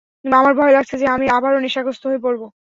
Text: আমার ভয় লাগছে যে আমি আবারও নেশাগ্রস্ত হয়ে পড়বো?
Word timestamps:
আমার 0.25 0.53
ভয় 0.55 0.73
লাগছে 0.73 0.95
যে 0.97 1.07
আমি 1.07 1.25
আবারও 1.29 1.59
নেশাগ্রস্ত 1.59 2.03
হয়ে 2.05 2.23
পড়বো? 2.25 2.45